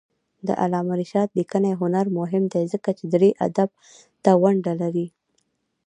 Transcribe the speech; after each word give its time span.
د 0.47 0.49
علامه 0.63 0.93
رشاد 1.01 1.29
لیکنی 1.39 1.71
هنر 1.81 2.05
مهم 2.19 2.43
دی 2.53 2.63
ځکه 2.73 2.89
چې 2.97 3.03
دري 3.13 3.29
ادب 3.47 3.69
ته 4.23 4.31
ونډه 4.41 4.73
لري. 4.81 5.07